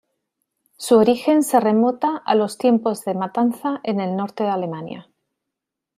[0.77, 5.07] Su origen se remonta a los tiempos de matanza en el norte de Alemania.